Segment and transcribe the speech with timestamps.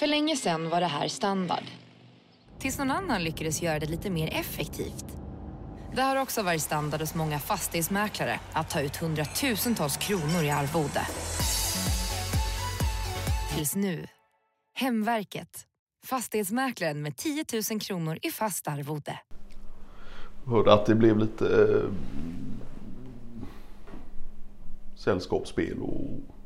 [0.00, 1.64] För länge sedan var det här standard.
[2.58, 5.04] Tills någon annan lyckades göra det lite mer effektivt.
[5.94, 11.06] Det har också varit standard hos många fastighetsmäklare att ta ut hundratusentals kronor i arvode.
[13.54, 14.06] Tills nu.
[14.74, 15.66] Hemverket.
[16.04, 19.18] Fastighetsmäklaren med 10 000 kronor i fast arvode.
[20.46, 21.90] Hörde att det blev lite eh,
[24.96, 26.39] sällskapsspel och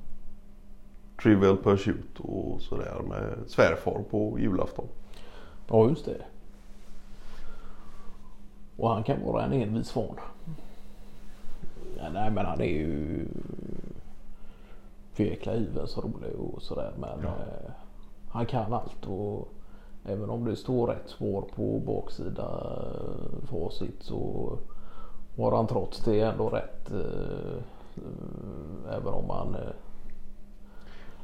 [1.25, 4.89] Trivial Pursuit och sådär med svärfar på julafton.
[5.69, 6.21] Ja, just det.
[8.77, 10.17] Och han kan vara en envis svan.
[11.99, 13.27] Ja, nej, men han är ju
[15.13, 16.93] för jäkla hyvens rolig och sådär.
[16.99, 17.29] Men Ja.
[17.29, 17.71] eh,
[18.29, 19.49] han kan allt och
[20.05, 24.53] även om det står rätt svar på baksida eh, facit så
[25.37, 26.91] har han trots det ändå rätt.
[26.91, 27.57] Eh,
[27.97, 29.71] eh, även om han eh,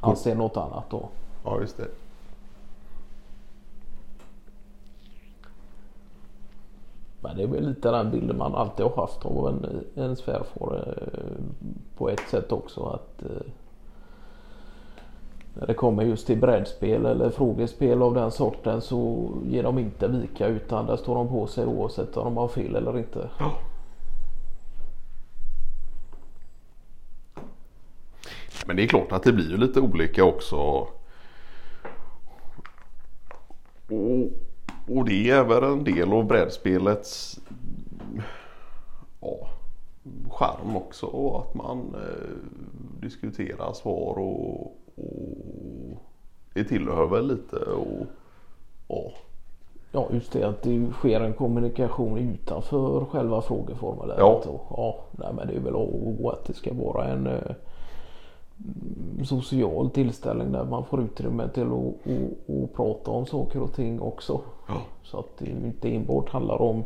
[0.00, 1.09] anser något annat då.
[1.45, 1.86] Ja, just det.
[7.20, 10.94] Men det är väl lite den bilden man alltid har haft av en, en svärfar
[10.97, 11.44] eh,
[11.97, 12.84] på ett sätt också.
[12.86, 13.47] att eh,
[15.55, 20.08] När det kommer just till brädspel eller frågespel av den sorten så ger de inte
[20.08, 23.28] vika utan där står de på sig oavsett om de har fel eller inte.
[28.70, 30.56] Men det är klart att det blir ju lite olika också.
[30.56, 30.88] Och,
[34.88, 37.41] och det är väl en del av brädspelets
[39.20, 39.48] ja,
[40.30, 41.06] charm också.
[41.06, 44.60] och Att man eh, diskuterar svar och,
[44.96, 46.02] och
[46.54, 47.56] det tillhör väl lite.
[47.56, 48.06] Och,
[48.88, 49.12] ja.
[49.92, 54.20] Ja just det att det sker en kommunikation utanför själva frågeformuläret.
[54.20, 54.42] Ja.
[54.46, 57.52] Och, ja nej, men det är väl att det ska vara en eh,
[59.25, 61.94] social tillställning där man får utrymme till att och,
[62.47, 64.41] och prata om saker och ting också.
[64.69, 64.83] Ja.
[65.03, 66.84] Så att det inte enbart handlar om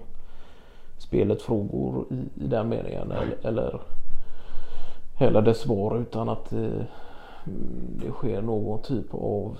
[0.98, 3.80] spelet frågor i, i den meningen eller, eller,
[5.18, 6.86] eller dess svar utan att eh, mm,
[8.04, 9.58] det sker någon typ av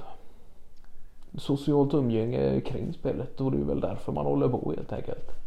[1.39, 5.44] socialt umgänge kring spelet och det är väl därför man håller på helt enkelt.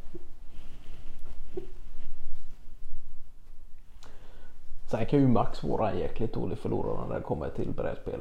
[4.87, 8.19] Sen kan ju Max vara en jäkligt dålig förlorare när det kommer till brädspel.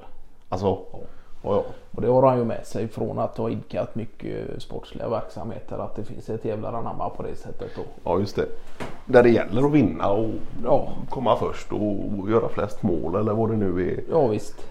[0.48, 0.98] Alltså, ja,
[1.42, 1.64] ja.
[1.94, 5.96] Och det har han ju med sig från att ha idkat mycket sportsliga verksamheter att
[5.96, 7.82] det finns ett jävla anamma på det sättet då.
[8.04, 8.46] ja, just det.
[9.06, 10.28] Där det gäller att vinna och
[10.64, 14.00] Ja, komma först och göra flest mål eller vad det nu är.
[14.10, 14.66] ja visst.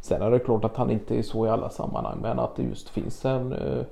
[0.00, 2.62] Sen är det klart att han inte är så i alla sammanhang men att det
[2.62, 3.84] just finns en eh,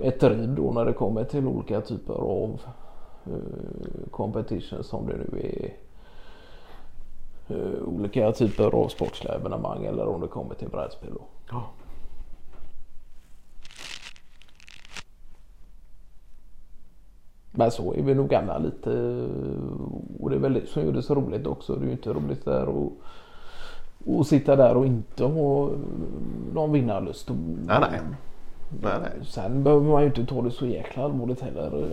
[0.00, 2.60] ett driv då när det kommer till olika typer av
[3.26, 5.74] eh, competitions som det nu är
[7.56, 11.60] eh, olika typer av sportsliga evenemang eller om det kommer till brädspel då.
[17.50, 18.90] Men så är vi nog alla lite
[20.20, 21.74] och det är väl det som gör det så roligt också.
[21.74, 22.92] Det är ju inte roligt där och,
[24.06, 25.70] och sitta där och inte ha
[26.54, 27.28] någon vinnarlust.
[27.28, 28.00] Nej, nej.
[28.82, 29.24] Nej, nej.
[29.24, 31.88] Sen behöver man ju inte ta det så jäkla allvarligt heller.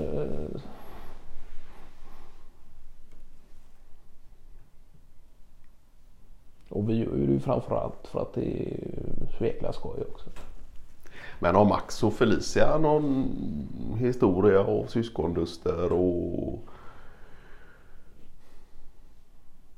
[6.84, 10.30] Och vi gör ju det framförallt för att det är så jäkla skoj också.
[11.40, 13.32] Men har Max och Felicia någon
[14.00, 16.60] historia av syskonduster och...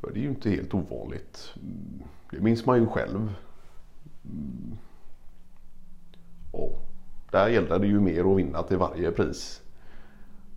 [0.02, 1.54] Det är ju inte helt ovanligt.
[2.32, 3.34] Det minns man ju själv.
[6.54, 6.70] Ja,
[7.32, 9.62] där gällde det ju mer att vinna till varje pris.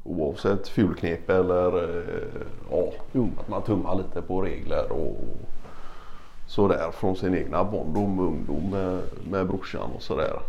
[0.05, 2.93] Oavsett fulknep eller eh, ja,
[3.41, 5.17] att man tummar lite på regler och
[6.49, 9.01] sådär från sin egna barndom och ungdom med,
[9.31, 10.41] med brorsan och sådär.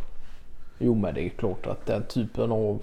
[0.77, 2.81] Jo men det är klart att den typen av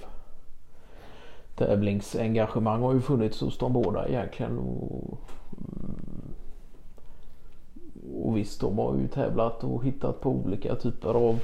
[1.55, 4.59] tävlingsengagemang har ju funnits hos de båda egentligen.
[4.59, 5.19] Och,
[8.23, 11.41] och visst de har ju tävlat och hittat på olika typer av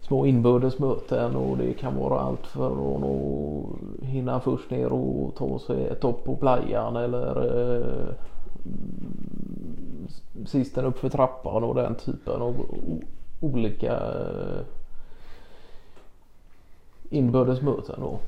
[0.00, 5.58] små inbördes möten och det kan vara allt från att hinna först ner och ta
[5.58, 8.14] sig ett topp på playan eller eh,
[10.46, 12.66] sisten upp för trappan och den typen av
[13.40, 14.60] olika eh,
[17.10, 18.18] inbördes möten då.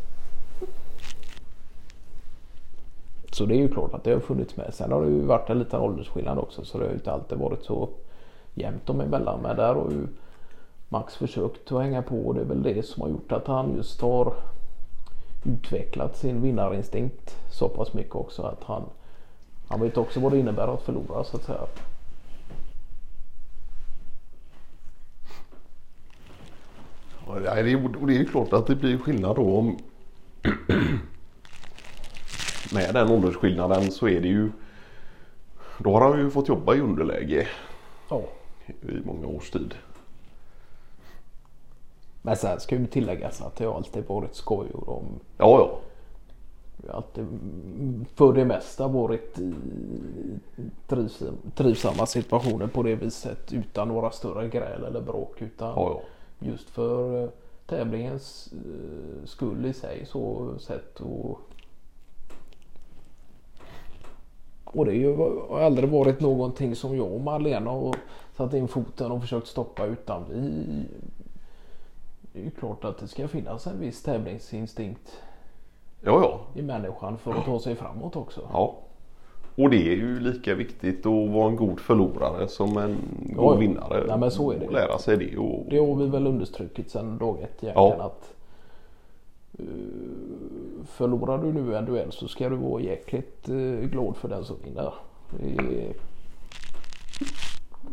[3.32, 4.74] Så det är ju klart att det har funnits med.
[4.74, 7.38] Sen har det ju varit en liten åldersskillnad också så det har ju inte alltid
[7.38, 7.88] varit så
[8.54, 9.40] jämnt dem emellan.
[9.42, 10.06] Men där har ju
[10.88, 13.74] Max försökt att hänga på och det är väl det som har gjort att han
[13.76, 14.34] just har
[15.44, 18.82] utvecklat sin vinnarinstinkt så pass mycket också att han
[19.70, 21.66] han vet också vad det innebär att förlora så att säga.
[27.44, 29.78] Ja, det, är, och det är ju klart att det blir skillnad då om
[32.74, 34.50] med den åldersskillnaden så är det ju
[35.78, 37.46] då har han ju fått jobba i underläge
[38.10, 38.22] Ja.
[38.66, 39.74] i många års tid.
[42.22, 45.04] Men sen ska ju tilläggas att det har alltid varit skoj och de
[45.38, 45.78] Ja, ja.
[46.88, 47.26] har alltid
[48.14, 49.54] för det mesta varit i
[50.88, 51.22] trivs,
[51.54, 56.02] trivsamma situationer på det viset utan några större gräl eller bråk utan ja, ja.
[56.40, 57.31] Just för eh,
[57.66, 61.40] tävlingens eh, skull i sig så sett och
[64.64, 65.04] och det
[65.50, 67.96] har aldrig varit någonting som jag och Marlena har
[68.37, 70.87] satt in foten och försökt stoppa utan vi
[72.32, 75.22] det är ju klart att det ska finnas en viss tävlingsinstinkt
[76.00, 76.60] ja, ja.
[76.60, 78.48] i människan för att ta sig framåt också.
[78.52, 78.76] ja.
[79.62, 82.96] Och det är ju lika viktigt att vara en god förlorare som en
[83.36, 84.04] Ja, god vinnare.
[84.08, 84.66] Nej, men så är det.
[84.66, 85.36] Och lära sig det.
[85.36, 85.66] Och...
[85.70, 88.04] Det har vi väl understrukit sedan dag ett egentligen Ja.
[88.04, 88.34] att
[89.58, 89.64] eh,
[90.86, 94.56] förlorar du nu en duell så ska du vara jäkligt uh, glad för den som
[94.64, 94.92] vinner.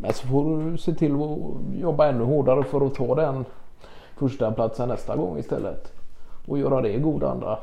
[0.01, 1.37] Men så får du se till att
[1.81, 3.45] jobba ännu hårdare för att ta den
[4.17, 5.93] första platsen nästa gång istället.
[6.47, 7.59] Och göra det i god anda.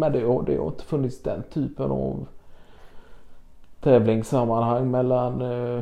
[0.00, 2.26] Men det har, det har inte funnits den typen av
[3.80, 5.80] tävlingssammanhang mellan eh,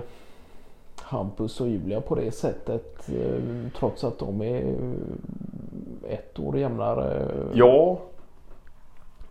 [1.03, 3.09] Hampus och Julia på det sättet.
[3.09, 3.43] Eh,
[3.79, 7.29] trots att de är eh, ett år jämnare.
[7.55, 7.99] Ja,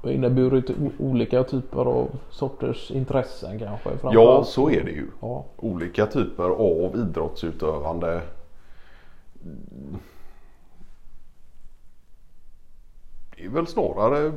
[0.02, 3.90] Och inneburit olika typer av sorters intressen kanske.
[4.12, 5.08] ja, så är det ju.
[5.22, 8.22] Ja, Olika typer av idrottsutövande.
[13.37, 14.32] Det är väl snarare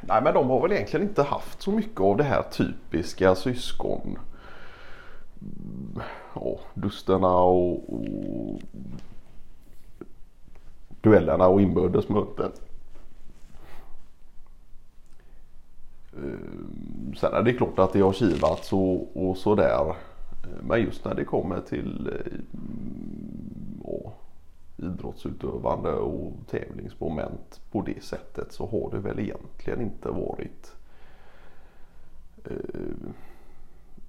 [0.00, 4.18] Nej men de har väl egentligen inte haft så mycket av det här typiska syskon.
[6.34, 8.60] Ja, dusterna och, och
[11.00, 12.52] duellerna och inbördes möten.
[16.16, 19.94] Ehm, sen är det klart att det har kivats och, och sådär.
[20.60, 22.32] Men just när det kommer till eh,
[24.84, 30.72] idrottsutövande och tävlingsmoment på det sättet så har det väl egentligen inte varit
[32.44, 33.08] eh,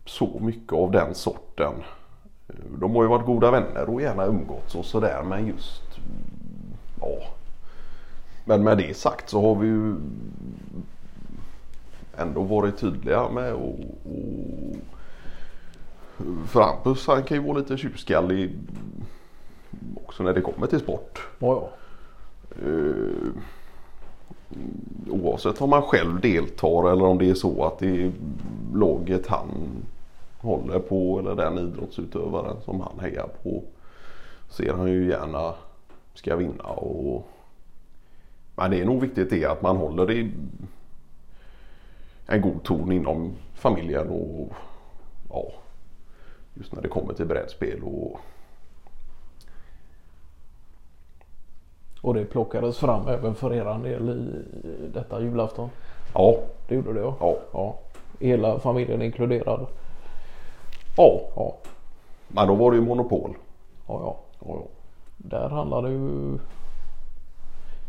[0.06, 1.74] så mycket av den sorten.
[2.48, 6.00] Eh, de har ju varit goda vänner och gärna umgåtts och sådär men just
[7.02, 7.18] ja.
[8.46, 9.96] Men med det sagt så har vi ju
[12.18, 14.76] ändå varit tydliga med och, och
[16.48, 18.54] för Hampus han kan ju vara lite tjurskallig
[20.06, 21.28] också när det kommer till sport.
[21.40, 21.70] ja, ja.
[22.66, 23.32] Eh,
[25.10, 28.12] oavsett om man själv deltar eller om det är så att det är
[28.74, 29.50] laget han
[30.38, 33.64] håller på eller den idrottsutövaren som han hejar på
[34.50, 35.54] ser han ju gärna
[36.14, 37.28] ska vinna och
[38.56, 40.32] men det är nog viktigt det att man håller i
[42.26, 44.54] en god ton inom familjen och
[45.30, 45.52] ja
[46.54, 48.20] just när det kommer till brädspel och
[52.06, 55.70] Och det plockades fram även för eran del i detta julafton.
[56.14, 56.36] ja,
[56.68, 57.16] Det gjorde det ja.
[57.20, 57.76] ja, ja.
[58.20, 59.66] Hela familjen inkluderad.
[60.98, 61.22] ja.
[61.36, 61.54] Ja,
[62.28, 63.34] Men då var det ju monopol.
[63.88, 64.18] ja, ja.
[64.40, 64.68] Ja, ja.
[65.18, 66.38] Där handlar det ju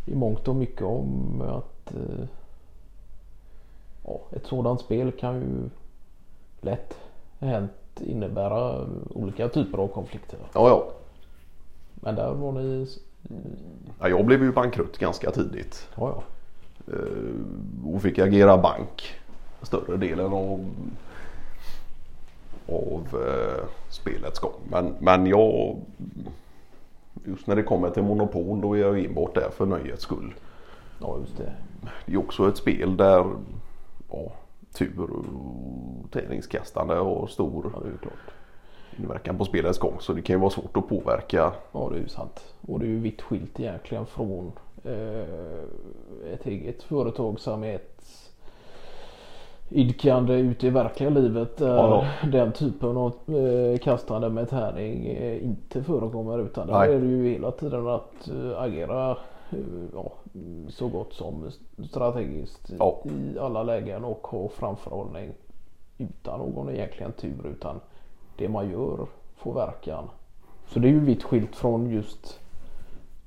[0.06, 2.26] i mångt och mycket om att eh,
[4.06, 5.70] ja, ett sådant spel kan ju
[6.60, 6.94] lätt
[7.38, 10.38] hänt innebära olika typer av konflikter.
[10.54, 10.84] ja, ja.
[11.94, 12.86] Men där var ni...
[14.00, 16.22] Ja, jag blev ju bankrutt ganska tidigt Ja,
[16.86, 16.92] ja.
[16.92, 19.14] eh, och fick agera bank
[19.62, 20.64] större delen av,
[22.68, 24.60] av eh, spelets gång.
[24.70, 25.76] Men, men jag
[27.24, 30.34] just när det kommer till monopol då är jag enbart där för nöjets skull.
[31.00, 31.52] Ja, just det.
[32.06, 33.26] Det är också ett spel där
[34.10, 34.32] ja,
[34.72, 35.24] tur och
[36.10, 38.12] tävlingskastande har stor Ja, det är ju klart.
[38.98, 41.52] Inverkan på spelets gång så det kan ju vara svårt att påverka.
[41.72, 42.44] Ja, det är ju sant.
[42.68, 44.52] Och det är ju vitt skilt egentligen från
[44.84, 47.92] eh, ett eget företagsamhet
[49.68, 52.06] idkande ute i verkliga livet där Ja.
[52.32, 56.94] den typen av eh, kastande med tärning eh, inte förekommer utan där Nej.
[56.94, 59.16] är det ju hela tiden att eh, agera
[59.94, 60.12] ja,
[60.68, 61.50] så gott som
[61.88, 63.02] strategiskt Ja.
[63.04, 65.30] i alla lägen och ha framförhållning
[65.98, 67.80] utan någon egentligen tur utan
[68.38, 70.04] det man gör får verkan.
[70.66, 72.40] Så det är ju vitt skilt från just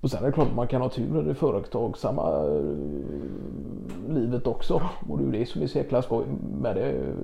[0.01, 1.97] och sen är det klart att man kan ha tur i företag.
[1.97, 4.81] Samma eh, livet också.
[5.09, 6.25] Och det är ju det som är så jäkla skoj
[6.61, 7.15] med det.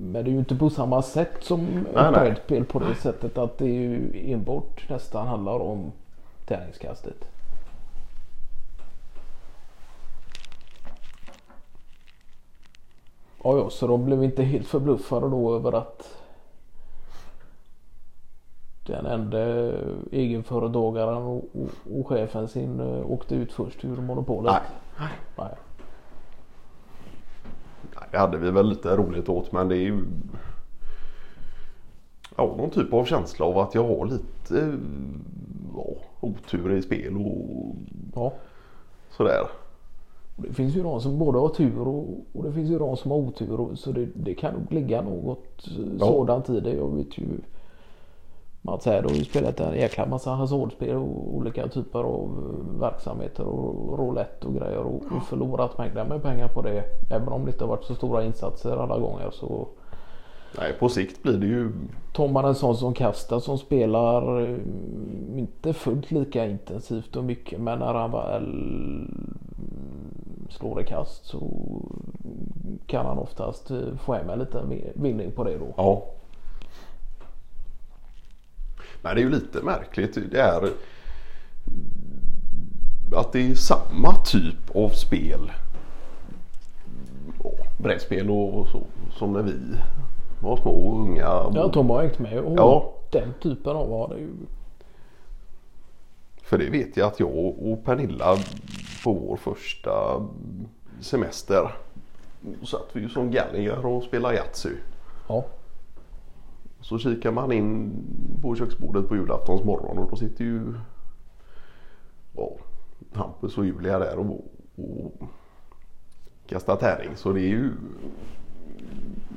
[0.00, 3.58] Men det är ju inte på samma sätt som ett brädspel på det sättet att
[3.58, 5.92] det ju enbart nästan handlar om
[6.46, 7.24] tärningskastet.
[13.44, 16.18] Ja, ja, så de blev inte helt förbluffade då över att
[18.86, 19.38] den enda
[20.12, 24.52] egenföretagaren och, och, och chefen sin eh, åkte ut först ur monopolet.
[24.98, 25.08] Nej.
[25.36, 25.54] Nej.
[27.94, 30.04] Nej, Det hade vi väl lite roligt åt men det är ju
[32.36, 34.74] ja, någon typ av känsla av att jag har lite eh,
[35.76, 35.84] ja,
[36.20, 37.74] otur i spel och
[38.14, 38.32] Ja.
[39.10, 39.46] sådär.
[40.48, 43.10] Det finns ju de som både har tur och, och det finns ju de som
[43.10, 43.60] har otur.
[43.60, 46.06] Och, så det, det kan nog ligga något eh, Ja.
[46.06, 46.72] sådant i det.
[46.74, 47.26] Jag vet ju
[48.64, 53.44] Mats här har ju spelat en jäkla massa hasardspel och olika typer av eh, verksamheter
[53.44, 56.82] och roulette och grejer och, och förlorat mängder med pengar på det.
[57.10, 59.68] Även om det inte har varit så stora insatser alla gånger så
[60.58, 61.72] Nej, på sikt blir det ju
[62.14, 64.56] tar man en sån som Kasta som spelar eh,
[65.38, 68.46] inte fullt lika intensivt och mycket men när han väl
[70.52, 71.50] slår i kast så
[72.86, 75.74] kan han oftast eh, få hem en liten vi- vinning på det då.
[75.76, 76.04] Ja.
[79.02, 80.18] Nej, det är ju lite märkligt.
[80.30, 80.70] Det är
[83.16, 85.52] att det är samma typ av spel.
[87.78, 88.82] Brädspel och så.
[89.18, 89.52] Som när vi
[90.40, 91.20] var små och unga.
[91.54, 92.92] Ja, Tom har hängt med och Ja.
[93.10, 94.28] den typen av var det ju.
[96.42, 98.36] För det vet jag att jag och Pernilla
[99.04, 100.26] på vår första
[101.00, 101.70] semester
[102.62, 104.70] satt vi ju som galningar och spelade Yatzy.
[105.28, 105.44] Ja,
[106.80, 107.92] Så kikar man in
[108.42, 110.74] på köksbordet på julaftons morgon och då sitter ju
[112.36, 112.50] ja,
[113.12, 114.44] Hampus och Julia där och,
[114.76, 115.22] och
[116.46, 117.16] kastar tärning.
[117.16, 117.72] Så det är ju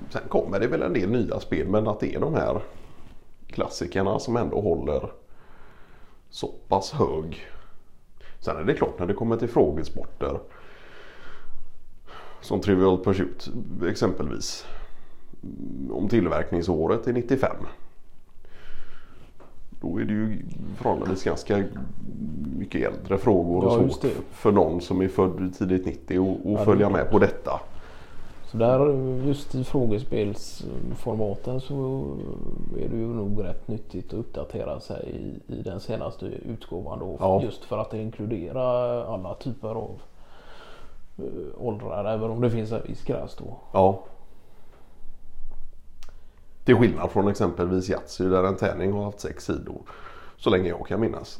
[0.10, 2.62] Sen kommer det väl en del nya spel men att det är de här
[3.48, 5.12] klassikerna som ändå håller
[6.30, 7.48] så pass hög.
[8.40, 10.40] Sen är det klart när det kommer till frågesporter
[12.42, 13.50] som Trivial Pursuit
[13.88, 14.66] exempelvis
[15.92, 17.56] om tillverkningsåret är 95.
[19.82, 20.46] Då är det ju
[20.78, 21.64] förhållandevis ganska
[22.58, 24.12] mycket äldre frågor och Ja, det.
[24.32, 27.62] för någon som är född tidigt 90 och, och det är följa med på detta.
[28.56, 28.80] Så där
[29.28, 32.06] just i frågespelsformaten så
[32.78, 37.18] är det ju nog rätt nyttigt att uppdatera sig i, i den senaste utgåvan då.
[37.20, 37.42] Ja.
[37.44, 40.02] Just för att det inkluderar alla typer av
[41.18, 41.24] eh,
[41.58, 43.58] åldrar även om det finns en viss gräns då.
[43.72, 44.04] Ja.
[46.64, 49.82] Till skillnad från exempelvis Yatzy där en tärning har haft sex sidor
[50.38, 51.40] så länge jag kan minnas.